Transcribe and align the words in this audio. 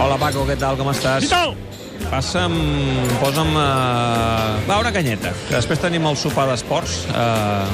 Hola, 0.00 0.16
Paco, 0.16 0.46
què 0.48 0.56
tal? 0.58 0.78
Com 0.80 0.88
estàs? 0.92 1.26
Què 1.26 1.30
tal? 1.30 1.54
Passa'm... 2.10 2.54
Posa'm... 3.20 3.50
Uh... 3.52 4.56
Va, 4.66 4.80
una 4.80 4.92
canyeta. 4.94 5.30
Que 5.48 5.54
després 5.58 5.82
tenim 5.82 6.08
el 6.08 6.16
sopar 6.18 6.46
d'esports 6.50 7.04
uh, 7.12 7.68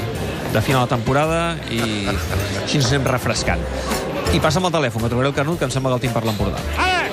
de 0.53 0.61
final 0.61 0.85
de 0.85 0.91
temporada 0.91 1.39
i 1.73 1.81
així 2.61 2.81
ens 2.81 2.91
anem 2.91 3.07
refrescant. 3.09 3.63
I 4.35 4.41
passa'm 4.43 4.67
el 4.67 4.75
telèfon, 4.75 5.01
que 5.05 5.09
trobaré 5.09 5.31
el 5.31 5.37
Canut, 5.37 5.57
que 5.57 5.65
em 5.69 5.73
sembla 5.73 5.95
que 5.95 6.01
el 6.01 6.03
tinc 6.07 6.13
per 6.17 6.25
l'Empordà. 6.27 6.59
Ara! 6.77 7.07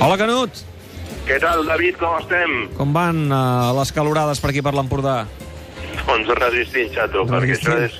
Hola, 0.00 0.16
Canut! 0.16 0.69
Què 1.30 1.36
tal, 1.38 1.62
David, 1.62 1.94
com 2.00 2.16
estem? 2.18 2.54
Com 2.74 2.90
van 2.96 3.20
uh, 3.30 3.70
les 3.78 3.92
calorades 3.94 4.40
per 4.42 4.50
aquí 4.50 4.62
per 4.66 4.72
l'Empordà? 4.74 5.20
Doncs 6.08 6.30
resistint, 6.40 6.88
xato, 6.96 7.22
perquè 7.28 7.54
això 7.54 7.76
és, 7.84 7.98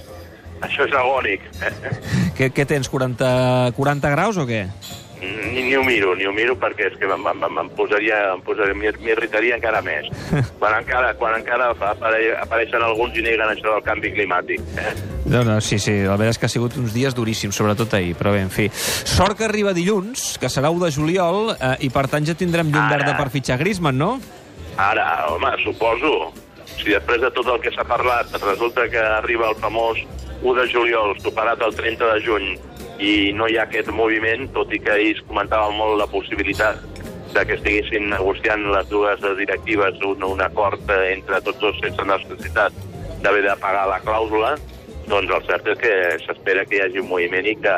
això 0.66 0.88
és 0.88 0.97
agònic. 0.98 1.45
Què, 2.41 2.48
què 2.57 2.65
tens, 2.66 2.88
40, 2.91 3.29
40 3.77 4.11
graus 4.16 4.38
o 4.41 4.47
què? 4.48 4.65
Ni, 5.21 5.62
ni 5.66 5.74
ho 5.77 5.83
miro, 5.85 6.15
ni 6.16 6.24
ho 6.27 6.33
miro 6.33 6.55
perquè 6.59 6.87
és 6.88 6.95
que 6.98 7.05
em, 7.07 7.27
em, 7.29 7.43
em, 7.61 7.69
posaria, 7.77 8.19
em 8.33 8.41
posaria, 8.43 8.74
m'ir- 8.74 8.97
m'irritaria 9.05 9.59
encara 9.60 9.83
més. 9.85 10.09
Quan 10.60 10.79
encara, 10.80 11.12
quan 11.21 11.37
encara 11.38 11.71
apare, 11.77 12.23
apareixen 12.41 12.83
alguns 12.83 13.19
i 13.21 13.27
neguen 13.29 13.52
això 13.52 13.77
del 13.77 13.85
canvi 13.87 14.15
climàtic. 14.16 14.65
Eh? 14.80 14.95
No, 15.30 15.45
no, 15.45 15.61
sí, 15.61 15.79
sí, 15.79 15.93
la 16.02 16.16
veritat 16.19 16.34
és 16.34 16.39
que 16.43 16.48
ha 16.48 16.51
sigut 16.51 16.75
uns 16.80 16.91
dies 16.91 17.15
duríssims, 17.15 17.55
sobretot 17.55 17.93
ahir, 17.95 18.16
però 18.19 18.33
bé, 18.34 18.41
en 18.43 18.51
fi. 18.51 18.65
Sort 18.75 19.38
que 19.38 19.45
arriba 19.47 19.71
dilluns, 19.77 20.33
que 20.43 20.48
serà 20.51 20.73
1 20.75 20.83
de 20.83 20.88
juliol, 20.97 21.52
eh, 21.55 21.77
i 21.87 21.91
per 21.95 22.09
tant 22.11 22.27
ja 22.27 22.34
tindrem 22.34 22.73
llum 22.73 22.83
Ara. 22.83 22.97
verda 22.97 23.15
per 23.15 23.29
fitxar 23.30 23.61
Griezmann, 23.61 24.01
no? 24.01 24.16
Ara, 24.74 25.05
home, 25.30 25.52
suposo, 25.62 26.33
si 26.80 26.91
després 26.91 27.21
de 27.23 27.30
tot 27.37 27.47
el 27.47 27.61
que 27.62 27.71
s'ha 27.71 27.85
parlat 27.87 28.35
resulta 28.43 28.88
que 28.91 28.98
arriba 28.98 29.52
el 29.52 29.55
famós 29.62 30.01
1 30.43 30.54
de 30.59 30.66
juliol, 30.73 31.15
superat 31.23 31.63
el 31.63 31.79
30 31.79 32.10
de 32.10 32.26
juny, 32.26 32.51
i 32.99 33.30
no 33.32 33.47
hi 33.47 33.54
ha 33.60 33.69
aquest 33.69 33.93
moviment, 33.95 34.49
tot 34.57 34.74
i 34.74 34.82
que 34.82 34.97
ahir 34.97 35.15
es 35.15 35.23
comentava 35.29 35.71
molt 35.71 35.95
la 36.01 36.09
possibilitat 36.10 36.82
de 37.30 37.47
que 37.47 37.54
estiguessin 37.54 38.10
negociant 38.10 38.66
les 38.74 38.91
dues 38.91 39.23
directives 39.38 40.02
un, 40.02 40.26
un 40.26 40.43
acord 40.43 40.91
eh, 40.91 41.13
entre 41.15 41.38
tots 41.47 41.63
dos 41.63 41.79
sense 41.79 42.02
necessitat 42.02 42.74
d'haver 43.23 43.47
de 43.47 43.57
pagar 43.63 43.87
la 43.87 44.01
clàusula, 44.02 44.57
doncs 45.11 45.33
el 45.35 45.47
cert 45.49 45.66
és 45.73 45.80
que 45.80 45.93
s'espera 46.25 46.65
que 46.69 46.79
hi 46.79 46.83
hagi 46.85 47.03
un 47.03 47.09
moviment 47.11 47.47
i 47.51 47.57
que, 47.59 47.77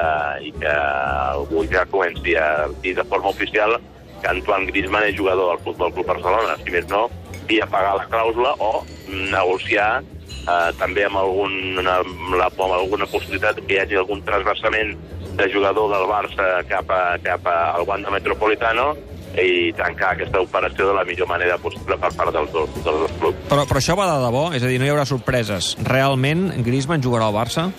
i 0.49 0.53
que 0.61 0.73
algú 0.73 1.65
ja 1.73 1.87
comenci 1.89 2.37
a 2.37 2.69
dir 2.85 2.95
de 2.99 3.05
forma 3.09 3.33
oficial 3.33 3.79
que 4.21 4.31
Antoine 4.31 4.69
Griezmann 4.69 5.09
és 5.09 5.17
jugador 5.19 5.53
del 5.53 5.63
Futbol 5.65 5.95
Club 5.97 6.11
Barcelona, 6.13 6.59
si 6.63 6.75
més 6.75 6.89
no, 6.93 7.07
via 7.49 7.67
pagar 7.71 7.97
la 7.99 8.09
clàusula 8.13 8.53
o 8.63 8.85
negociar 9.09 10.03
eh, 10.03 10.71
també 10.79 11.07
amb, 11.09 11.19
algun, 11.23 11.81
amb, 11.81 12.37
la, 12.37 12.51
amb 12.53 12.77
alguna 12.77 13.09
possibilitat 13.11 13.63
que 13.65 13.79
hi 13.79 13.81
hagi 13.83 13.99
algun 14.03 14.23
transversament 14.29 14.95
de 15.39 15.49
jugador 15.51 15.89
del 15.95 16.07
Barça 16.11 16.51
cap, 16.69 16.93
a, 16.93 17.17
cap 17.25 17.49
a, 17.49 17.59
al 17.79 17.89
Wanda 17.89 18.13
Metropolitano 18.13 18.93
i 19.41 19.73
tancar 19.77 20.13
aquesta 20.13 20.43
operació 20.45 20.91
de 20.91 20.97
la 20.99 21.05
millor 21.09 21.29
manera 21.31 21.57
possible 21.63 21.97
per 22.01 22.11
part 22.19 22.35
dels 22.35 22.53
dos, 22.53 22.69
dels 22.83 23.01
dos 23.05 23.15
clubs. 23.21 23.41
Però, 23.49 23.65
però 23.69 23.81
això 23.81 23.97
va 23.99 24.09
de 24.11 24.19
debò? 24.27 24.45
És 24.57 24.65
a 24.65 24.71
dir, 24.71 24.79
no 24.81 24.89
hi 24.89 24.93
haurà 24.93 25.07
sorpreses. 25.09 25.73
Realment 25.89 26.51
Griezmann 26.67 27.05
jugarà 27.05 27.31
al 27.31 27.37
Barça? 27.37 27.71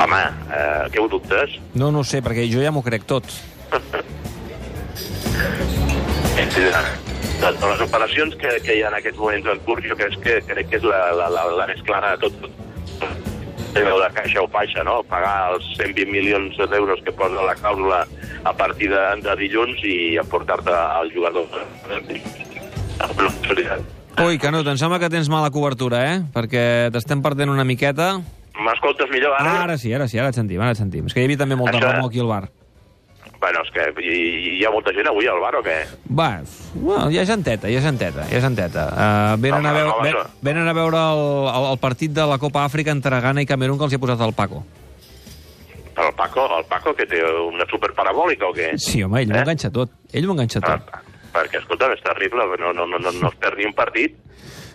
Home, 0.00 0.20
eh, 0.56 0.88
què 0.92 1.00
ho 1.00 1.08
dubtes? 1.12 1.58
No, 1.76 1.90
no 1.92 2.04
sé, 2.04 2.22
perquè 2.24 2.46
jo 2.50 2.62
ja 2.64 2.72
m'ho 2.72 2.84
crec 2.84 3.04
tot. 3.08 3.28
Sí, 6.50 6.64
de, 6.66 7.50
de 7.60 7.66
les 7.70 7.82
operacions 7.84 8.34
que, 8.40 8.56
que 8.64 8.74
hi 8.74 8.80
ha 8.82 8.88
en 8.90 8.96
aquests 8.98 9.20
moments 9.20 9.46
en 9.52 9.60
curs, 9.68 9.84
jo 9.86 9.94
crec 9.96 10.16
que, 10.24 10.40
crec 10.48 10.66
que 10.72 10.80
és 10.80 10.86
la, 10.88 10.98
la, 11.14 11.28
la, 11.30 11.44
la 11.60 11.66
més 11.70 11.78
clara 11.86 12.16
de 12.16 12.26
tot. 12.26 12.48
De 13.70 13.82
veure 13.86 14.08
caixa 14.16 14.42
o 14.42 14.48
faixa, 14.50 14.82
no? 14.86 15.00
Pagar 15.06 15.52
els 15.54 15.66
120 15.78 16.10
milions 16.10 16.56
d'euros 16.72 17.00
que 17.06 17.12
posa 17.14 17.44
la 17.46 17.54
clàusula 17.54 18.00
a 18.44 18.52
partir 18.56 18.90
de, 18.90 19.02
de 19.22 19.36
dilluns 19.38 19.78
i 19.86 20.16
aportar-te 20.18 20.74
al 20.74 21.12
jugador. 21.14 21.46
Ui, 24.20 24.36
Canut, 24.42 24.66
em 24.68 24.76
sembla 24.76 24.98
que 25.00 25.08
tens 25.12 25.30
mala 25.32 25.52
cobertura, 25.54 26.02
eh? 26.10 26.18
Perquè 26.34 26.64
t'estem 26.92 27.22
perdent 27.24 27.52
una 27.52 27.64
miqueta. 27.64 28.16
M'escoltes 28.60 29.08
millor 29.14 29.38
ara? 29.38 29.54
Ara 29.64 29.78
sí, 29.80 29.94
ara 29.96 30.08
sí, 30.10 30.18
ara 30.20 30.34
et 30.34 30.36
sentim, 30.36 30.60
ara 30.60 30.74
et 30.74 30.80
sentim. 30.80 31.06
És 31.08 31.14
que 31.16 31.22
hi 31.22 31.28
havia 31.30 31.40
també 31.40 31.56
molta 31.56 31.78
Això- 31.78 31.94
remor 31.94 32.10
aquí 32.10 32.20
al 32.20 32.28
bar. 32.28 32.48
Bueno, 33.40 33.62
és 33.64 33.70
que 33.72 33.84
hi, 34.04 34.16
hi 34.58 34.64
ha 34.68 34.70
molta 34.74 34.92
gent 34.92 35.06
avui 35.08 35.24
al 35.30 35.38
bar 35.40 35.54
o 35.56 35.62
què? 35.64 35.78
Va, 36.12 36.42
bueno, 36.74 37.06
hi 37.08 37.16
ha 37.18 37.24
genteta, 37.24 37.70
hi 37.72 37.78
ha 37.78 37.80
genteta, 37.80 38.26
hi 38.28 38.36
ha 38.36 38.42
genteta. 38.44 38.82
Uh, 38.92 39.38
venen, 39.40 39.60
Home, 39.64 39.68
a 39.70 39.72
veure, 39.78 39.94
home, 39.94 40.04
ven, 40.04 40.18
això. 40.18 40.42
venen 40.44 40.68
a 40.68 40.74
veure 40.76 41.00
el, 41.14 41.22
el, 41.48 41.68
el 41.70 41.78
partit 41.80 42.12
de 42.12 42.26
la 42.28 42.36
Copa 42.42 42.66
Àfrica 42.68 42.92
entre 42.92 43.20
Ghana 43.24 43.40
i 43.40 43.48
Camerún 43.48 43.78
que 43.80 43.88
els 43.88 43.96
hi 43.96 43.96
ha 43.96 44.02
posat 44.04 44.20
el 44.26 44.34
Paco. 44.36 44.60
El 46.00 46.12
Paco, 46.16 46.44
el 46.58 46.64
Paco 46.68 46.92
que 46.96 47.06
té 47.08 47.22
una 47.24 47.64
superparabòlica 47.72 48.46
o 48.50 48.54
què? 48.56 48.74
Sí, 48.80 49.02
home, 49.04 49.22
ell 49.24 49.30
Eh? 49.30 49.34
m'ho 49.34 49.40
enganxa 49.46 49.72
tot. 49.72 49.90
Ell 50.12 50.28
m'ho 50.28 50.36
enganxa 50.36 50.60
tot. 50.64 50.92
Ah, 50.92 51.00
perquè, 51.34 51.60
escolta, 51.64 51.88
és 51.96 52.04
terrible, 52.04 52.44
no, 52.60 52.72
no, 52.76 52.86
no, 52.86 53.00
no, 53.00 53.10
no 53.12 53.28
es 53.32 53.40
perd 53.40 53.56
ni 53.60 53.64
un 53.68 53.74
partit. 53.76 54.16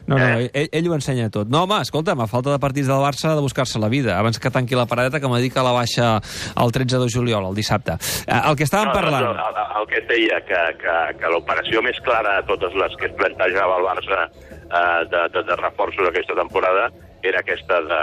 No, 0.08 0.18
no, 0.20 0.26
Eh? 0.40 0.50
ell, 0.54 0.70
ell 0.72 0.88
ho 0.92 0.94
ensenya 0.94 1.30
tot. 1.34 1.48
No, 1.50 1.64
home, 1.64 1.80
escolta'm, 1.82 2.20
a 2.22 2.28
falta 2.30 2.52
de 2.54 2.60
partits 2.62 2.88
del 2.88 3.02
Barça 3.02 3.32
ha 3.32 3.36
de 3.36 3.42
buscar-se 3.42 3.80
la 3.82 3.90
vida, 3.90 4.18
abans 4.20 4.38
que 4.40 4.52
tanqui 4.54 4.76
la 4.78 4.86
paradeta 4.86 5.20
que 5.20 5.28
m'ha 5.32 5.40
dit 5.42 5.54
que 5.54 5.64
la 5.66 5.72
baixa 5.74 6.20
el 6.62 6.72
13 6.72 7.00
de 7.02 7.08
juliol, 7.10 7.48
el 7.50 7.56
dissabte. 7.58 7.96
Eh, 8.28 8.42
el 8.50 8.56
que 8.56 8.68
estàvem 8.68 8.92
parlant... 8.94 9.26
No, 9.26 9.32
el, 9.34 9.58
el 9.82 9.88
que 9.90 9.98
et 10.04 10.08
deia, 10.12 10.42
que, 10.46 10.62
que, 10.84 10.98
que 11.20 11.32
l'operació 11.34 11.82
més 11.82 11.98
clara 12.06 12.38
de 12.42 12.48
totes 12.54 12.78
les 12.78 12.96
que 13.02 13.10
es 13.10 13.16
plantejava 13.18 13.80
el 13.82 13.88
Barça 13.90 14.22
eh, 14.30 15.02
de, 15.10 15.24
de, 15.34 15.44
de 15.50 15.56
reforços 15.64 16.08
aquesta 16.12 16.38
temporada 16.38 16.92
era 17.26 17.40
aquesta 17.42 17.80
de, 17.82 18.02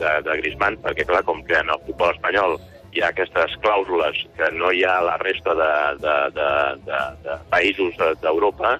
de, 0.00 0.12
de 0.26 0.36
Griezmann, 0.40 0.80
perquè 0.82 1.04
clar, 1.06 1.22
com 1.22 1.44
que 1.46 1.54
en 1.60 1.70
el 1.70 1.78
futbol 1.86 2.10
espanyol 2.16 2.56
hi 2.94 3.02
ha 3.02 3.12
aquestes 3.14 3.54
clàusules 3.62 4.18
que 4.34 4.48
no 4.58 4.72
hi 4.74 4.82
ha 4.82 4.96
a 4.98 5.04
la 5.06 5.16
resta 5.22 5.54
de, 5.54 5.70
de, 6.02 6.16
de, 6.34 6.48
de, 6.88 6.98
de 7.28 7.38
països 7.54 7.94
de- 7.98 8.14
d'Europa, 8.22 8.76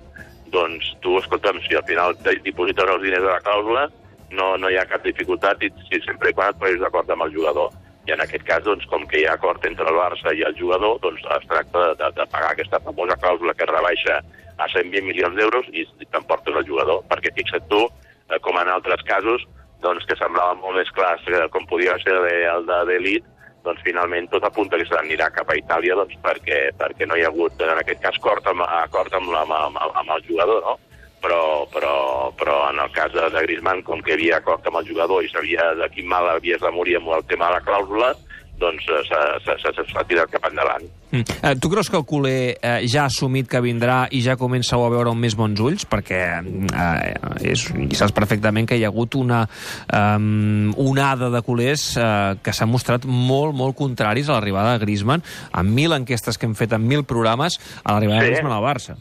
doncs 0.54 0.94
tu, 1.02 1.18
escolta'm, 1.18 1.60
si 1.66 1.76
al 1.76 1.86
final 1.88 2.16
te 2.22 2.36
diposites 2.46 2.90
els 2.90 3.02
diners 3.02 3.24
de 3.24 3.30
la 3.32 3.42
clàusula, 3.44 3.88
no, 4.34 4.54
no 4.58 4.70
hi 4.70 4.78
ha 4.78 4.86
cap 4.90 5.04
dificultat 5.06 5.62
i 5.62 5.70
si 5.88 6.00
sempre 6.04 6.30
i 6.30 6.36
quan 6.36 6.52
et 6.52 6.60
posis 6.60 6.80
d'acord 6.82 7.10
amb 7.10 7.26
el 7.26 7.34
jugador. 7.34 7.74
I 8.04 8.12
en 8.12 8.20
aquest 8.20 8.44
cas, 8.44 8.64
doncs, 8.66 8.84
com 8.90 9.06
que 9.08 9.22
hi 9.22 9.26
ha 9.26 9.36
acord 9.38 9.64
entre 9.64 9.86
el 9.88 9.96
Barça 9.96 10.34
i 10.36 10.42
el 10.44 10.56
jugador, 10.58 10.98
doncs 11.04 11.24
es 11.38 11.46
tracta 11.48 11.84
de, 12.00 12.10
de, 12.18 12.26
pagar 12.32 12.50
aquesta 12.52 12.80
famosa 12.84 13.16
clàusula 13.22 13.54
que 13.56 13.68
rebaixa 13.70 14.18
a 14.60 14.68
120 14.70 15.06
milions 15.08 15.36
d'euros 15.38 15.70
i 15.72 15.86
t'emportes 16.04 16.58
el 16.60 16.66
jugador. 16.68 17.00
Perquè 17.10 17.32
fixa't 17.38 17.64
tu, 17.70 17.86
eh, 18.28 18.40
com 18.44 18.60
en 18.60 18.70
altres 18.74 19.02
casos, 19.08 19.46
doncs, 19.84 20.04
que 20.08 20.18
semblava 20.20 20.58
molt 20.60 20.80
més 20.80 20.92
clar 20.96 21.14
eh, 21.16 21.46
com 21.54 21.64
podia 21.70 21.96
ser 22.04 22.18
el 22.52 22.68
de 22.68 22.82
d'elit, 22.90 23.30
doncs 23.64 23.84
finalment 23.84 24.28
tot 24.32 24.44
apunta 24.44 24.78
que 24.80 24.86
s'anirà 24.88 25.30
cap 25.34 25.50
a 25.50 25.56
Itàlia 25.58 25.96
doncs, 25.98 26.16
perquè, 26.24 26.58
perquè 26.78 27.08
no 27.08 27.16
hi 27.16 27.24
ha 27.24 27.30
hagut, 27.32 27.60
en 27.64 27.80
aquest 27.80 28.02
cas, 28.02 28.18
acord 28.20 28.46
amb, 28.52 28.66
acord 28.84 29.14
amb, 29.16 29.32
amb, 29.40 29.54
amb, 29.58 29.80
amb 30.02 30.16
el 30.16 30.26
jugador, 30.28 30.60
no? 30.66 30.76
Però, 31.24 31.64
però, 31.72 31.94
però 32.36 32.58
en 32.68 32.82
el 32.84 32.90
cas 32.92 33.14
de, 33.14 33.24
de 33.32 33.42
Griezmann, 33.46 33.80
com 33.86 34.02
que 34.04 34.12
hi 34.12 34.18
havia 34.18 34.42
acord 34.42 34.66
amb 34.68 34.82
el 34.82 34.90
jugador 34.90 35.24
i 35.24 35.30
sabia 35.32 35.70
de 35.78 35.88
quin 35.94 36.10
mal 36.10 36.28
havies 36.28 36.60
de 36.60 36.72
morir 36.74 36.98
amb 36.98 37.14
el 37.16 37.24
tema 37.30 37.48
de 37.48 37.56
la 37.56 37.64
clàusula, 37.64 38.10
doncs 38.58 38.84
eh, 38.88 39.02
s'ha- 39.08 40.04
tirat 40.08 40.30
cap 40.30 40.44
endavant. 40.50 40.84
Mm. 41.14 41.22
Eh, 41.42 41.54
tu 41.62 41.70
creus 41.70 41.88
que 41.90 41.96
el 41.96 42.04
culer 42.04 42.56
eh, 42.60 42.86
ja 42.90 43.04
ha 43.04 43.06
assumit 43.06 43.46
que 43.48 43.60
vindrà 43.62 44.08
i 44.10 44.20
ja 44.24 44.34
comença 44.36 44.74
a 44.76 44.88
veure 44.90 45.10
amb 45.12 45.20
més 45.22 45.36
bons 45.38 45.60
ulls? 45.60 45.84
Perquè 45.86 46.20
eh, 46.42 47.14
és, 47.52 47.66
i 47.70 47.94
saps 47.94 48.12
perfectament 48.16 48.66
que 48.66 48.76
hi 48.78 48.84
ha 48.84 48.90
hagut 48.90 49.14
una 49.14 49.44
um, 49.92 50.72
onada 50.76 51.30
de 51.30 51.42
culers 51.46 51.96
eh, 51.96 52.34
que 52.42 52.52
s'han 52.52 52.70
mostrat 52.72 53.06
molt, 53.06 53.54
molt 53.54 53.76
contraris 53.78 54.28
a 54.28 54.38
l'arribada 54.38 54.74
de 54.78 54.84
Griezmann, 54.84 55.22
amb 55.52 55.70
mil 55.74 55.92
enquestes 55.96 56.38
que 56.38 56.46
hem 56.48 56.54
fet, 56.58 56.72
amb 56.74 56.86
mil 56.86 57.04
programes, 57.04 57.60
a 57.84 57.94
l'arribada 57.94 58.20
Sí. 58.20 58.26
de 58.26 58.30
Griezmann 58.32 58.56
al 58.58 58.64
Barça. 58.64 58.96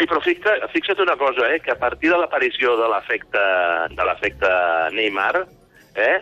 Sí, 0.00 0.06
però 0.08 0.20
fixa, 0.24 0.54
fixa't 0.72 1.02
una 1.02 1.16
cosa, 1.20 1.50
eh, 1.52 1.60
que 1.60 1.72
a 1.74 1.78
partir 1.78 2.08
de 2.10 2.16
l'aparició 2.16 2.76
de 2.78 2.86
l'efecte 2.88 3.42
de 3.92 4.04
l'efecte 4.08 4.48
Neymar, 4.96 5.42
eh, 5.94 6.14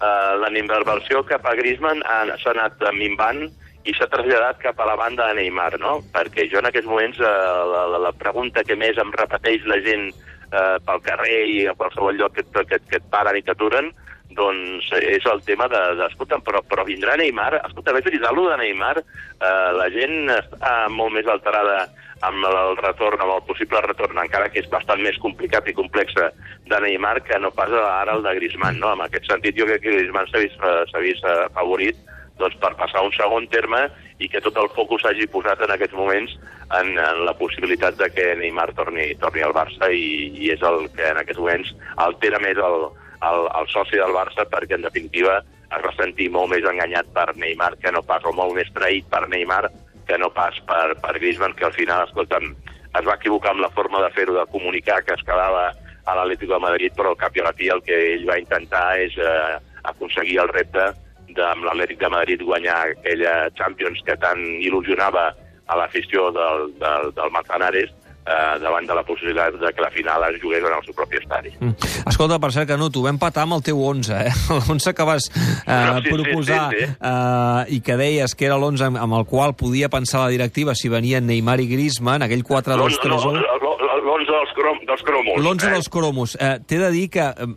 eh, 0.00 0.32
la 0.40 0.50
inversió 0.58 1.24
cap 1.28 1.46
a 1.46 1.54
Griezmann 1.54 2.02
ha- 2.04 2.36
s'ha 2.40 2.54
anat 2.56 2.80
minvant 2.96 3.46
i 3.84 3.94
s'ha 3.96 4.08
traslladat 4.12 4.60
cap 4.60 4.80
a 4.80 4.86
la 4.88 4.96
banda 4.96 5.28
de 5.28 5.38
Neymar, 5.40 5.78
no? 5.80 6.00
Perquè 6.12 6.48
jo 6.52 6.60
en 6.60 6.68
aquests 6.68 6.88
moments 6.88 7.20
eh, 7.20 7.30
la, 7.72 7.86
la, 7.96 8.12
pregunta 8.12 8.64
que 8.64 8.76
més 8.76 8.98
em 9.00 9.12
repeteix 9.16 9.64
la 9.70 9.80
gent 9.80 10.10
eh, 10.10 10.76
pel 10.84 11.02
carrer 11.06 11.40
i 11.48 11.66
a 11.66 11.74
qualsevol 11.78 12.18
lloc 12.20 12.36
que, 12.36 12.44
que, 12.68 12.80
que 12.90 13.00
et 13.00 13.08
paren 13.12 13.38
i 13.40 13.44
t'aturen, 13.46 13.90
doncs 14.36 14.92
és 15.00 15.24
el 15.26 15.40
tema 15.42 15.66
de, 15.72 15.80
de 15.98 16.06
escolta, 16.06 16.38
però, 16.44 16.60
però 16.62 16.84
vindrà 16.86 17.16
Neymar? 17.18 17.54
Escolta, 17.64 17.96
veritat, 17.96 18.28
allò 18.28 18.50
de 18.50 18.60
Neymar, 18.60 18.98
eh, 19.00 19.70
la 19.78 19.88
gent 19.96 20.28
està 20.36 20.74
molt 20.92 21.16
més 21.16 21.26
alterada 21.26 21.86
amb 22.26 22.44
el 22.44 22.76
retorn, 22.80 23.20
amb 23.22 23.34
el 23.36 23.42
possible 23.48 23.80
retorn, 23.86 24.18
encara 24.20 24.50
que 24.52 24.60
és 24.60 24.68
bastant 24.72 25.00
més 25.02 25.18
complicat 25.22 25.68
i 25.70 25.76
complexa 25.76 26.28
de 26.68 26.80
Neymar 26.84 27.20
que 27.24 27.38
no 27.40 27.52
pas 27.56 27.72
ara 27.72 28.16
el 28.16 28.24
de 28.26 28.34
Griezmann, 28.36 28.80
no? 28.82 28.92
En 28.92 29.04
aquest 29.06 29.28
sentit, 29.30 29.56
jo 29.56 29.68
crec 29.68 29.84
que 29.84 29.96
Griezmann 29.96 30.28
s'ha 30.28 30.42
vist, 30.44 30.60
eh, 30.60 31.04
vist 31.06 31.24
eh, 31.24 31.48
favorit 31.56 31.98
doncs, 32.40 32.56
per 32.60 32.72
passar 32.76 33.04
un 33.04 33.12
segon 33.16 33.46
terme 33.52 33.86
i 34.20 34.28
que 34.28 34.40
tot 34.44 34.56
el 34.60 34.68
focus 34.76 35.04
s'hagi 35.04 35.28
posat 35.32 35.60
en 35.64 35.72
aquests 35.74 35.96
moments 35.96 36.36
en, 36.78 36.92
en 36.96 37.24
la 37.26 37.36
possibilitat 37.36 37.96
de 38.00 38.10
que 38.12 38.34
Neymar 38.40 38.70
torni, 38.76 39.10
torni 39.20 39.44
al 39.44 39.56
Barça 39.56 39.90
i, 39.92 40.32
i 40.36 40.52
és 40.54 40.64
el 40.64 40.88
que 40.96 41.08
en 41.12 41.20
aquests 41.20 41.40
moments 41.40 41.72
altera 42.08 42.40
més 42.42 42.60
el, 42.60 42.88
el, 43.28 43.48
el 43.60 43.72
soci 43.72 44.00
del 44.00 44.16
Barça 44.16 44.48
perquè 44.48 44.76
en 44.76 44.88
definitiva 44.88 45.40
es 45.70 45.84
va 45.84 45.92
sentir 45.96 46.30
molt 46.34 46.50
més 46.52 46.66
enganyat 46.66 47.12
per 47.14 47.30
Neymar 47.36 47.76
que 47.82 47.92
no 47.94 48.02
pas, 48.02 48.24
o 48.26 48.32
molt 48.34 48.56
més 48.56 48.72
traït 48.76 49.06
per 49.12 49.26
Neymar 49.28 49.68
que 50.10 50.18
no 50.18 50.32
pas 50.34 50.56
per, 50.66 50.96
per 50.98 51.14
Griezmann, 51.20 51.54
que 51.54 51.68
al 51.68 51.76
final, 51.76 52.08
escolta'm, 52.08 52.50
es 52.98 53.06
va 53.06 53.14
equivocar 53.14 53.52
amb 53.54 53.62
la 53.62 53.70
forma 53.76 54.00
de 54.02 54.10
fer-ho, 54.16 54.34
de 54.34 54.46
comunicar 54.50 55.04
que 55.06 55.14
es 55.14 55.22
quedava 55.22 55.68
a 55.70 56.16
l'Atlético 56.18 56.56
de 56.56 56.64
Madrid, 56.64 56.96
però 56.96 57.12
al 57.12 57.20
cap 57.20 57.36
i 57.38 57.42
a 57.42 57.46
la 57.46 57.54
fi 57.54 57.70
el 57.70 57.82
que 57.86 57.98
ell 58.14 58.26
va 58.26 58.40
intentar 58.40 58.86
és 58.98 59.14
eh, 59.22 59.60
aconseguir 59.92 60.40
el 60.42 60.50
repte 60.50 60.88
de, 61.28 61.44
amb 61.46 61.68
l'Atlètic 61.68 62.00
de 62.00 62.10
Madrid 62.10 62.42
guanyar 62.42 62.80
aquella 62.88 63.36
Champions 63.60 64.02
que 64.08 64.18
tant 64.18 64.42
il·lusionava 64.58 65.28
a 65.70 65.78
l'afició 65.78 66.32
del, 66.34 66.72
del, 66.82 67.12
del 67.14 67.30
Manzanares 67.36 67.94
eh, 68.30 68.58
davant 68.62 68.86
de 68.86 68.96
la 68.96 69.04
possibilitat 69.06 69.58
de 69.60 69.72
que 69.74 69.82
la 69.82 69.90
final 69.90 70.24
es 70.30 70.40
jugués 70.42 70.62
en 70.64 70.76
el 70.76 70.84
seu 70.86 70.94
propi 70.96 71.20
estadi. 71.20 71.52
Mm. 71.58 71.90
Escolta, 72.10 72.38
per 72.42 72.52
cert, 72.54 72.68
Canut, 72.70 72.96
ho 72.96 73.04
vam 73.04 73.18
patar 73.20 73.46
amb 73.46 73.58
el 73.58 73.64
teu 73.66 73.80
11, 73.90 74.20
eh? 74.28 74.34
L'11 74.60 74.94
que 74.96 75.08
vas 75.08 75.30
eh, 75.30 75.64
no, 75.66 76.00
sí, 76.00 76.14
proposar 76.14 76.70
sí, 76.70 76.84
sí, 76.84 76.86
sí. 76.86 76.96
Eh, 77.10 77.76
i 77.76 77.80
que 77.86 77.98
deies 78.00 78.36
que 78.36 78.48
era 78.50 78.58
l'11 78.60 78.90
amb, 78.90 79.02
amb 79.06 79.18
el 79.20 79.26
qual 79.30 79.56
podia 79.58 79.90
pensar 79.92 80.24
la 80.24 80.34
directiva 80.34 80.76
si 80.78 80.92
venien 80.92 81.26
Neymar 81.26 81.60
i 81.64 81.68
Griezmann, 81.70 82.26
aquell 82.26 82.46
4-2-3-1... 82.46 83.69
No, 84.00 84.06
no, 84.06 84.16
l'11 84.16 84.30
dels, 84.30 84.52
crom, 84.56 84.78
dels 84.86 85.02
cromos. 85.02 85.38
L'11 85.40 85.66
eh? 85.66 85.72
dels 85.74 85.88
cromos. 85.92 86.34
Eh, 86.40 86.58
T'he 86.66 86.78
de 86.80 86.90
dir 86.94 87.06
que 87.12 87.24
eh, 87.24 87.48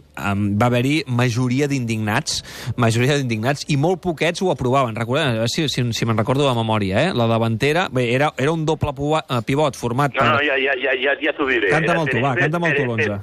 va 0.59 0.69
haver-hi 0.69 1.03
majoria 1.07 1.67
d'indignats, 1.71 2.41
majoria 2.77 3.17
d'indignats, 3.19 3.65
i 3.71 3.77
molt 3.79 4.01
poquets 4.03 4.43
ho 4.43 4.51
aprovaven. 4.53 4.95
Recordem, 4.99 5.31
a 5.31 5.37
veure 5.43 5.51
si, 5.51 5.67
si, 5.71 5.85
si 5.95 6.07
me'n 6.09 6.19
recordo 6.19 6.47
de 6.47 6.55
memòria, 6.57 7.07
eh? 7.07 7.13
La 7.17 7.27
davantera, 7.31 7.87
bé, 7.93 8.09
era, 8.15 8.31
era 8.37 8.55
un 8.55 8.65
doble 8.67 8.93
eh, 8.93 9.41
pivot 9.45 9.79
format... 9.79 10.15
No, 10.19 10.27
no, 10.35 10.41
ja, 10.43 10.57
ja, 10.59 10.75
ja, 10.79 10.95
ja, 10.99 11.15
ja 11.21 11.35
t'ho 11.37 11.47
diré. 11.49 11.71
Canta'm 11.73 12.03
el 12.03 12.11
tu, 12.11 12.19
va, 12.23 12.33
canta'm 12.39 12.67
el 12.69 12.77
tu 12.77 12.87
l'11. 12.87 13.19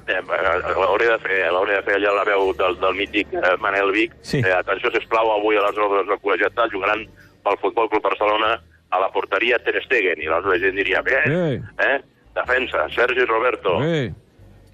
L'hauré 0.81 1.11
de 1.13 1.19
fer, 1.25 1.43
l'hauré 1.53 1.79
de 1.79 1.85
fer 1.89 1.99
allà 2.01 2.17
la 2.21 2.27
veu 2.29 2.55
del, 2.59 2.79
del 2.81 2.99
mític 2.99 3.35
eh, 3.37 3.57
Manel 3.63 3.93
Vic. 3.97 4.17
Sí. 4.27 4.41
Eh, 4.41 4.55
atenció, 4.57 4.93
sisplau, 4.97 5.35
avui 5.37 5.61
a 5.61 5.67
les 5.69 5.81
obres 5.81 6.09
del 6.09 6.21
col·legiat 6.25 6.65
jugaran 6.73 7.05
pel 7.45 7.59
Futbol 7.61 7.89
Club 7.89 8.05
Barcelona 8.05 8.57
a 8.91 8.99
la 8.99 9.11
porteria 9.15 9.59
Ter 9.63 9.79
Stegen, 9.85 10.19
i 10.23 10.29
l'altre 10.31 10.59
gent 10.63 10.77
diria, 10.79 11.03
bé, 11.07 11.21
eh? 11.27 11.61
eh? 11.87 11.99
Defensa, 12.41 12.87
Sergi 12.95 13.25
Roberto, 13.25 13.79
Bé. 13.81 14.13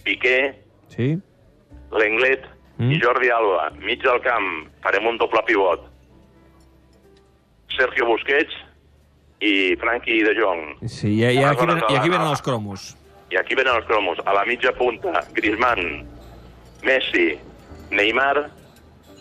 Piqué, 0.04 0.62
Sí? 0.88 1.16
Lenglet 1.92 2.44
Mm. 2.78 2.92
i 2.92 3.00
Jordi 3.00 3.30
Alba. 3.30 3.70
Mig 3.80 4.02
del 4.02 4.20
camp, 4.20 4.68
farem 4.82 5.06
un 5.06 5.16
doble 5.18 5.40
pivot. 5.46 5.80
Sergio 7.76 8.06
Busquets 8.06 8.52
i 9.40 9.76
Frankie 9.80 10.22
de 10.24 10.34
Jong. 10.38 10.78
Sí, 10.88 11.08
i, 11.18 11.24
i, 11.24 11.42
aquí, 11.44 11.66
ven, 11.66 11.80
i 11.88 11.96
aquí 11.96 12.08
venen 12.12 12.28
els 12.30 12.42
cromos. 12.44 12.90
I 13.32 13.36
aquí 13.40 13.56
venen 13.58 13.74
els 13.76 13.86
cromos. 13.88 14.20
A 14.24 14.32
la 14.36 14.44
mitja 14.48 14.72
punta, 14.76 15.24
Griezmann, 15.34 16.04
Messi, 16.86 17.34
Neymar, 17.90 18.46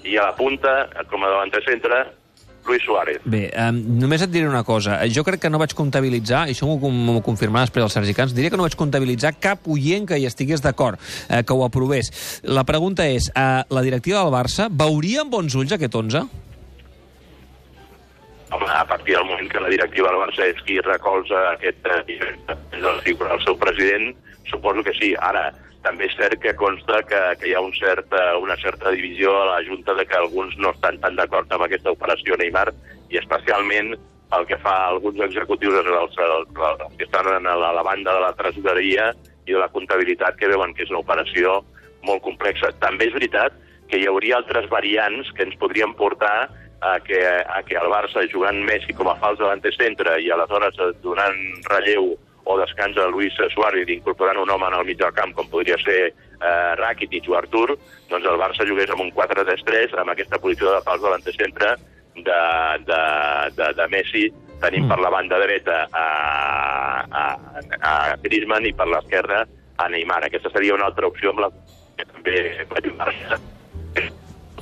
i 0.05 0.17
a 0.17 0.27
la 0.29 0.35
punta, 0.37 0.75
com 1.09 1.23
a 1.25 1.31
davanter 1.33 1.63
centre, 1.65 2.03
Luis 2.65 2.83
Suárez. 2.83 3.21
Bé, 3.25 3.49
um, 3.55 3.77
només 4.01 4.21
et 4.25 4.31
diré 4.31 4.47
una 4.49 4.63
cosa. 4.67 4.97
Jo 5.11 5.23
crec 5.27 5.43
que 5.43 5.51
no 5.51 5.59
vaig 5.61 5.75
comptabilitzar, 5.77 6.45
i 6.49 6.55
això 6.55 6.67
m'ho 6.67 7.21
confirmarà 7.25 7.67
després 7.67 7.85
el 7.85 7.93
Sergi 7.93 8.15
Camps, 8.17 8.35
diria 8.35 8.51
que 8.53 8.59
no 8.59 8.65
vaig 8.65 8.77
comptabilitzar 8.79 9.35
cap 9.41 9.67
oient 9.71 10.07
que 10.09 10.19
hi 10.19 10.25
estigués 10.29 10.63
d'acord, 10.65 10.99
eh, 11.29 11.43
que 11.43 11.53
ho 11.53 11.65
aprovés. 11.65 12.11
La 12.43 12.65
pregunta 12.65 13.05
és, 13.07 13.29
eh, 13.29 13.63
la 13.69 13.85
directiva 13.85 14.23
del 14.23 14.33
Barça 14.33 14.69
veuria 14.69 15.21
amb 15.21 15.31
bons 15.31 15.55
ulls 15.55 15.71
aquest 15.71 15.95
11? 15.95 16.25
Home, 18.51 18.67
a 18.69 18.85
partir 18.85 19.15
del 19.15 19.25
moment 19.25 19.49
que 19.51 19.59
la 19.59 19.69
directiva 19.69 20.09
del 20.09 20.21
Barça 20.21 20.45
és 20.45 20.61
qui 20.63 20.79
recolza 20.79 21.51
aquest 21.53 21.85
eh, 21.85 22.25
del 22.71 23.43
seu 23.43 23.57
president, 23.57 24.15
suposo 24.49 24.83
que 24.83 24.93
sí. 24.93 25.13
Ara, 25.19 25.51
també 25.85 26.09
és 26.09 26.17
cert 26.17 26.41
que 26.41 26.55
consta 26.57 27.03
que, 27.05 27.21
que 27.39 27.51
hi 27.51 27.53
ha 27.55 27.61
un 27.61 27.73
cert, 27.77 28.09
eh, 28.17 28.33
una 28.41 28.57
certa 28.57 28.91
divisió 28.95 29.35
a 29.37 29.45
la 29.53 29.61
Junta 29.67 29.93
de 29.93 30.05
que 30.09 30.17
alguns 30.17 30.57
no 30.57 30.73
estan 30.73 30.97
tan 31.03 31.15
d'acord 31.19 31.51
amb 31.53 31.67
aquesta 31.67 31.93
operació 31.93 32.37
Neymar 32.41 32.71
i 33.13 33.21
especialment 33.21 33.93
el 34.35 34.47
que 34.49 34.57
fa 34.63 34.73
alguns 34.89 35.21
executius 35.27 35.77
els, 35.85 36.17
els, 36.17 36.17
els 36.71 36.97
que 36.97 37.05
estan 37.05 37.29
a 37.29 37.55
la, 37.61 37.71
la 37.77 37.85
banda 37.85 38.17
de 38.17 38.25
la 38.25 38.33
tresoreria 38.37 39.11
i 39.45 39.53
de 39.53 39.61
la 39.61 39.69
comptabilitat 39.69 40.39
que 40.39 40.49
veuen 40.49 40.73
que 40.73 40.83
és 40.83 40.91
una 40.91 41.03
operació 41.05 41.59
molt 42.05 42.23
complexa. 42.25 42.73
També 42.81 43.07
és 43.07 43.13
veritat 43.13 43.53
que 43.89 44.01
hi 44.01 44.07
hauria 44.09 44.39
altres 44.39 44.67
variants 44.71 45.29
que 45.37 45.45
ens 45.45 45.57
podrien 45.61 45.93
portar 45.93 46.49
a 46.81 46.99
que, 46.99 47.21
a 47.21 47.61
que 47.65 47.77
el 47.77 47.89
Barça, 47.93 48.25
jugant 48.31 48.57
Messi 48.65 48.93
com 48.97 49.09
a 49.09 49.17
fals 49.21 49.39
davanter 49.39 49.73
centre 49.77 50.17
i 50.21 50.31
aleshores 50.33 50.81
donant 51.05 51.37
relleu 51.69 52.15
o 52.45 52.57
descans 52.61 52.97
a 53.01 53.07
Luis 53.09 53.33
Suárez 53.53 53.89
incorporant 53.89 54.37
un 54.37 54.49
home 54.53 54.67
en 54.69 54.75
el 54.79 54.85
mig 54.85 54.97
del 55.01 55.13
camp 55.17 55.33
com 55.33 55.47
podria 55.49 55.77
ser 55.83 55.99
eh, 56.13 56.71
Rakitic 56.79 57.27
o 57.29 57.35
Artur, 57.39 57.73
doncs 58.09 58.25
el 58.29 58.37
Barça 58.41 58.67
jugués 58.69 58.89
amb 58.93 59.01
un 59.01 59.11
4-3-3 59.17 59.97
amb 60.01 60.13
aquesta 60.13 60.37
posició 60.39 60.71
de 60.75 60.81
fals 60.85 61.01
davanter 61.01 61.33
centre 61.35 61.75
de, 62.15 62.41
de, 62.87 63.01
de, 63.57 63.69
de 63.81 63.87
Messi 63.91 64.27
tenim 64.61 64.85
Mm. 64.85 64.89
per 64.89 64.99
la 65.03 65.09
banda 65.11 65.37
dreta 65.41 65.81
a, 65.91 66.05
a, 67.11 67.23
a 67.81 67.93
Griezmann 68.23 68.65
i 68.65 68.71
per 68.73 68.85
l'esquerra 68.87 69.41
a 69.77 69.89
Neymar. 69.91 70.21
Aquesta 70.29 70.49
seria 70.53 70.73
una 70.77 70.85
altra 70.87 71.09
opció 71.09 71.33
amb 71.33 71.41
la 71.43 71.49
que 71.97 72.05
també 72.07 72.37
ajudar-se. 72.79 73.39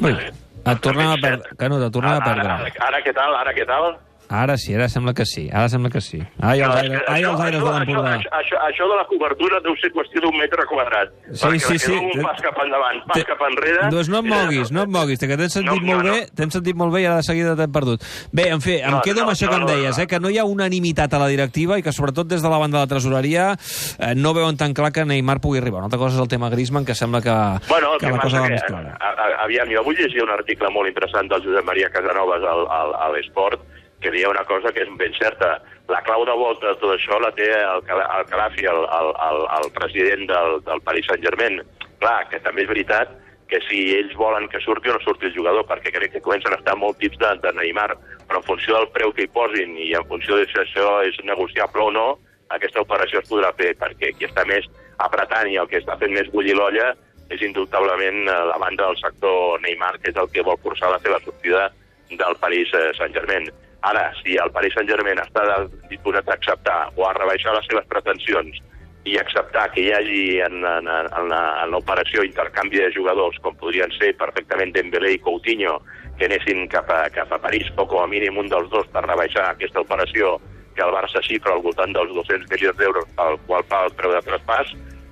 Ui, 0.02 0.12
et 0.14 0.82
tornem 0.82 1.12
a 1.14 1.20
perdre. 1.22 1.54
Canut, 1.62 1.84
et 1.86 1.94
tornem 1.94 2.16
a 2.16 2.18
Ara, 2.18 2.26
perdre. 2.26 2.50
ara, 2.50 2.88
ara 2.88 3.02
què 3.06 3.14
tal? 3.14 3.36
Ara 3.38 3.54
què 3.54 3.66
tal? 3.70 3.88
Ara 4.34 4.56
sí, 4.58 4.74
ara 4.74 4.88
sembla 4.90 5.14
que 5.14 5.26
sí. 5.30 5.44
Ara 5.54 5.70
sembla 5.70 5.92
que 5.94 6.02
sí. 6.02 6.18
Ai, 6.42 6.60
els 6.66 6.76
aires, 6.76 7.02
ai, 7.08 7.22
els 7.22 7.40
aires 7.46 7.62
de 7.62 7.70
l'Empordà. 7.70 8.14
Això, 8.18 8.32
això, 8.40 8.58
això 8.66 8.88
de 8.90 8.96
la 8.98 9.04
cobertura 9.06 9.60
deu 9.62 9.76
ser 9.78 9.92
qüestió 9.94 10.24
d'un 10.24 10.34
metre 10.40 10.66
quadrat. 10.66 11.12
Sí, 11.30 11.44
perquè 11.46 11.60
sí, 11.60 11.74
que 11.74 11.80
sí. 11.84 11.94
no 11.94 12.02
un 12.10 12.24
pas 12.26 12.42
cap 12.42 12.58
endavant, 12.64 13.02
pas 13.06 13.20
Té- 13.20 13.26
cap 13.30 13.44
enrere... 13.50 13.90
Doncs 13.94 14.10
no 14.10 14.24
et 14.24 14.30
moguis, 14.32 14.72
no 14.74 14.86
et 14.88 14.94
moguis, 14.96 15.20
que 15.22 15.38
t'hem 15.38 15.52
sentit 15.54 15.70
No, 15.70 15.76
no, 15.78 15.86
molt 15.92 16.08
no. 16.08 16.16
bé, 16.18 16.24
t'hem 16.34 16.50
sentit 16.56 16.80
molt 16.82 16.96
bé 16.96 17.04
i 17.04 17.06
ara 17.12 17.20
de 17.22 17.28
seguida 17.30 17.54
t'hem 17.60 17.72
perdut. 17.78 18.02
Bé, 18.34 18.48
en 18.56 18.64
fi, 18.66 18.80
em 18.82 18.96
No, 18.98 19.02
quedo 19.06 19.22
no, 19.22 19.28
amb 19.28 19.36
això 19.36 19.52
que 19.52 19.60
no, 19.60 19.62
em 19.62 19.68
no, 19.68 19.72
deies, 19.76 19.98
no. 19.98 20.04
eh, 20.04 20.08
que 20.10 20.20
no 20.24 20.32
hi 20.34 20.40
ha 20.42 20.46
unanimitat 20.50 21.14
a 21.14 21.22
la 21.22 21.28
directiva 21.30 21.78
i 21.78 21.86
que 21.86 21.94
sobretot 21.94 22.26
des 22.34 22.42
de 22.42 22.50
la 22.50 22.58
banda 22.58 22.80
de 22.80 22.88
la 22.88 22.92
tresoreria 22.96 23.52
eh, 23.54 24.16
no 24.18 24.34
veuen 24.34 24.58
tan 24.58 24.74
clar 24.74 24.90
que 24.92 25.06
Neymar 25.06 25.38
pugui 25.46 25.62
arribar. 25.62 25.84
Una 25.84 25.92
altra 25.92 26.02
cosa 26.02 26.18
és 26.18 26.24
el 26.26 26.32
tema 26.34 26.50
Griezmann, 26.50 26.86
que 26.90 26.96
sembla 26.98 27.22
que, 27.22 27.38
Bueno, 27.70 27.94
que 28.00 28.08
que 28.08 28.12
la 28.18 28.20
cosa 28.26 28.42
va 28.42 28.48
que, 28.50 28.58
més 28.58 28.64
clara. 28.66 28.98
a, 29.00 29.14
a, 29.14 29.30
aviam, 29.46 29.70
jo 29.70 29.86
avui 29.86 29.96
llegia 30.02 30.24
un 30.26 30.34
article 30.34 30.74
molt 30.74 30.90
interessant 30.90 31.30
del 31.30 31.46
Josep 31.46 31.66
Maria 31.70 31.90
Casanovas 31.94 32.42
al, 32.42 32.66
al, 32.80 32.96
a 32.98 33.10
l'Esport 33.14 33.62
que 34.04 34.12
deia 34.12 34.30
una 34.30 34.44
cosa 34.46 34.72
que 34.76 34.84
és 34.84 34.92
ben 35.00 35.16
certa. 35.18 35.56
La 35.90 36.04
clau 36.04 36.26
de 36.28 36.36
volta 36.38 36.70
de 36.70 36.80
tot 36.82 36.94
això 36.94 37.20
la 37.24 37.32
té 37.36 37.50
el, 37.56 37.84
el 37.88 38.26
Calafi, 38.30 38.68
el, 38.70 38.84
el, 39.00 39.12
el, 39.30 39.42
el 39.58 39.72
president 39.80 40.28
del, 40.30 40.60
del 40.68 40.84
Paris 40.86 41.10
Saint-Germain. 41.10 41.62
Clar, 42.04 42.20
que 42.30 42.42
també 42.44 42.66
és 42.66 42.72
veritat 42.72 43.16
que 43.52 43.60
si 43.68 43.80
ells 43.96 44.16
volen 44.18 44.48
que 44.50 44.62
surti 44.64 44.90
o 44.90 44.96
no 44.96 45.02
surti 45.04 45.30
el 45.30 45.36
jugador, 45.36 45.66
perquè 45.70 45.92
crec 45.94 46.16
que 46.16 46.24
comencen 46.26 46.56
a 46.56 46.60
estar 46.60 46.76
molt 46.80 46.98
tips 47.02 47.20
de, 47.22 47.32
de 47.44 47.52
Neymar, 47.60 47.92
però 48.28 48.42
en 48.42 48.48
funció 48.48 48.80
del 48.80 48.90
preu 48.96 49.14
que 49.14 49.28
hi 49.28 49.34
posin 49.34 49.76
i 49.78 49.92
en 49.98 50.08
funció 50.10 50.40
de 50.40 50.48
si 50.50 50.58
això 50.62 51.02
és 51.06 51.20
negociable 51.28 51.86
o 51.86 51.92
no, 51.94 52.08
aquesta 52.56 52.82
operació 52.82 53.22
es 53.22 53.30
podrà 53.30 53.52
fer, 53.60 53.74
perquè 53.80 54.12
qui 54.18 54.28
està 54.30 54.46
més 54.50 54.66
apretant 55.06 55.50
i 55.52 55.60
el 55.62 55.70
que 55.70 55.80
està 55.82 55.98
fent 56.02 56.14
més 56.16 56.32
bullir 56.34 56.56
l'olla 56.58 56.94
és 57.34 57.42
indubtablement 57.46 58.26
eh, 58.26 58.40
la 58.50 58.58
banda 58.62 58.90
del 58.90 59.00
sector 59.00 59.62
Neymar, 59.62 59.96
que 60.02 60.12
és 60.12 60.20
el 60.20 60.30
que 60.34 60.46
vol 60.46 60.60
forçar 60.64 60.92
la 60.92 61.02
seva 61.04 61.22
sortida 61.24 61.70
del 62.10 62.36
Paris 62.42 62.74
eh, 62.78 62.90
Saint-Germain. 62.98 63.50
Ara, 63.84 64.06
si 64.22 64.38
el 64.40 64.52
Paris 64.56 64.76
Saint-Germain 64.78 65.20
està 65.20 65.44
disposat 65.90 66.30
a 66.30 66.38
acceptar 66.38 66.78
o 66.96 67.04
a 67.08 67.16
rebaixar 67.18 67.56
les 67.58 67.66
seves 67.68 67.90
pretensions 67.92 68.62
i 69.04 69.18
acceptar 69.20 69.66
que 69.74 69.84
hi 69.84 69.90
hagi 69.92 70.24
en, 70.46 70.62
en, 70.64 70.88
en, 70.88 71.34
en 71.36 71.74
l'operació 71.74 72.24
intercanvi 72.24 72.80
de 72.80 72.94
jugadors, 72.96 73.36
com 73.44 73.58
podrien 73.60 73.92
ser 73.98 74.14
perfectament 74.20 74.72
Dembélé 74.72 75.18
i 75.18 75.20
Coutinho, 75.26 75.82
que 76.18 76.30
anessin 76.30 76.64
cap 76.72 76.88
a, 76.94 77.02
cap 77.12 77.36
a 77.36 77.42
París, 77.44 77.68
o 77.76 77.84
com 77.90 78.06
a 78.06 78.08
mínim 78.08 78.40
un 78.40 78.48
dels 78.48 78.72
dos 78.72 78.88
per 78.94 79.04
rebaixar 79.04 79.50
aquesta 79.50 79.84
operació 79.84 80.38
que 80.78 80.86
el 80.86 80.96
Barça 80.96 81.22
xifra 81.26 81.54
al 81.54 81.64
voltant 81.66 81.92
dels 81.94 82.14
200 82.16 82.48
milions 82.50 82.80
d'euros, 82.80 83.10
al 83.22 83.36
qual 83.48 83.66
fa 83.70 83.84
el 83.88 83.96
preu 84.00 84.16
de 84.16 84.24
traspàs, 84.26 84.72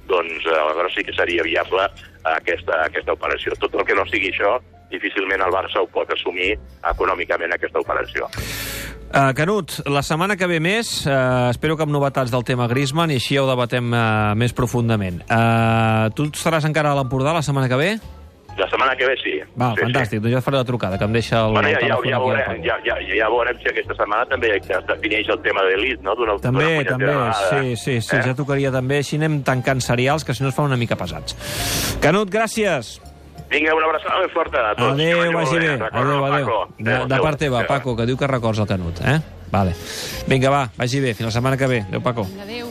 doncs 0.10 0.48
eh, 0.48 0.56
aleshores 0.56 0.96
sí 0.96 1.04
que 1.08 1.18
seria 1.18 1.44
viable 1.44 1.88
aquesta, 2.38 2.86
aquesta 2.86 3.18
operació. 3.20 3.58
Tot 3.60 3.76
el 3.76 3.86
que 3.86 3.98
no 3.98 4.08
sigui 4.10 4.32
això, 4.32 4.56
difícilment 4.92 5.42
el 5.42 5.54
Barça 5.54 5.82
ho 5.82 5.90
pot 5.92 6.12
assumir 6.14 6.54
econòmicament, 6.92 7.56
aquesta 7.56 7.82
operació. 7.82 8.30
Uh, 9.12 9.34
Canut, 9.36 9.82
la 9.92 10.00
setmana 10.08 10.38
que 10.40 10.48
ve 10.48 10.62
més, 10.64 11.02
uh, 11.04 11.50
espero 11.52 11.76
que 11.76 11.84
amb 11.84 11.92
novetats 11.92 12.32
del 12.32 12.46
tema 12.48 12.70
Griezmann 12.72 13.12
i 13.12 13.18
així 13.20 13.36
ja 13.36 13.44
ho 13.44 13.50
debatem 13.50 13.92
uh, 13.92 14.32
més 14.40 14.56
profundament. 14.56 15.20
Uh, 15.28 16.08
tu 16.16 16.30
estaràs 16.32 16.68
encara 16.70 16.94
a 16.94 17.00
l'Empordà 17.02 17.34
la 17.36 17.44
setmana 17.44 17.68
que 17.68 17.80
ve? 17.82 17.92
La 18.58 18.70
setmana 18.70 18.96
que 18.96 19.08
ve 19.08 19.18
sí. 19.20 19.34
Va, 19.60 19.74
sí, 19.76 19.84
fantàstic, 19.84 20.24
doncs 20.24 20.34
ja 20.36 20.40
et 20.40 20.48
faré 20.48 20.60
la 20.60 20.68
trucada, 20.68 20.98
que 21.00 21.08
em 21.08 21.14
deixa 21.16 21.44
el, 21.44 21.54
Bueno, 21.56 21.72
ja, 21.72 21.84
ja, 21.84 22.00
ja, 22.08 22.24
veurem, 22.24 22.64
ja, 22.64 22.80
ja, 22.88 22.98
ja 23.04 23.30
veurem 23.32 23.60
si 23.60 23.70
aquesta 23.72 23.96
setmana 24.00 24.28
també 24.32 24.56
es 24.56 24.68
defineix 24.88 25.32
el 25.36 25.44
tema 25.44 25.68
de 25.68 25.76
l'ELIT, 25.76 26.04
no? 26.08 26.16
També, 26.44 26.72
també, 26.88 27.14
sí, 27.50 27.76
sí, 27.76 28.00
sí, 28.00 28.16
Eh? 28.16 28.26
ja 28.32 28.36
tocaria 28.36 28.72
també, 28.72 29.04
així 29.04 29.20
anem 29.20 29.42
tancant 29.48 29.84
serials, 29.84 30.24
que 30.24 30.36
si 30.36 30.44
no 30.44 30.52
es 30.52 30.56
fan 30.56 30.72
una 30.72 30.80
mica 30.80 31.00
pesats. 31.00 31.36
Canut, 32.04 32.32
gràcies. 32.32 33.00
Vinga, 33.52 33.76
una 33.76 33.86
abraçada 33.86 34.20
ben 34.22 34.30
forta 34.32 34.62
a 34.70 34.76
tots. 34.76 34.94
Adéu, 34.94 35.22
Que 35.22 35.36
vagi 35.36 35.60
bé. 35.60 35.74
Adéu, 35.92 36.26
adéu. 36.26 36.46
Paco. 36.46 36.74
De, 36.78 37.00
de 37.08 37.20
part 37.20 37.38
teva, 37.38 37.58
Adéu. 37.60 37.68
Paco, 37.68 37.96
que 37.98 38.06
diu 38.06 38.18
que 38.18 38.28
records 38.28 38.60
el 38.60 38.68
Canut, 38.68 39.02
eh? 39.02 39.20
Vale. 39.52 39.76
Vinga, 40.28 40.50
va, 40.50 40.70
vagi 40.78 41.00
bé. 41.04 41.14
Fins 41.14 41.28
la 41.28 41.32
setmana 41.32 41.58
que 41.58 41.68
ve. 41.68 41.82
Adéu, 41.90 42.02
Paco. 42.02 42.28
Adéu. 42.42 42.70